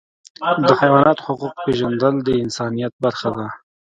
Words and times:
د 0.69 0.71
حیواناتو 0.81 1.25
حقوق 1.27 1.53
پیژندل 1.65 2.15
د 2.23 2.29
انسانیت 2.43 2.93
برخه 3.03 3.29
ده. 3.37 3.45